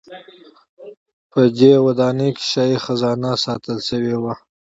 [1.31, 4.33] په دې ودانۍ کې شاهي خزانه ساتل شوې وه.